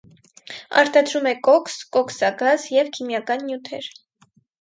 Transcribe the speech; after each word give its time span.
Արտադրում 0.81 1.27
է 1.31 1.33
կոքս, 1.47 1.75
կոքսագազ 1.97 2.65
և 2.77 2.89
քիմիական 2.97 3.45
նյութեր։ 3.51 3.91